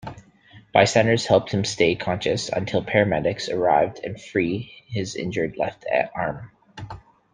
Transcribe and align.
Bystanders 0.73 1.27
helped 1.27 1.51
him 1.51 1.63
stay 1.63 1.93
conscious 1.93 2.49
until 2.49 2.83
paramedics 2.83 3.53
arrived 3.53 3.99
and 4.03 4.19
free 4.19 4.83
his 4.87 5.15
injured 5.15 5.57
left 5.57 5.85
arm. 6.15 6.49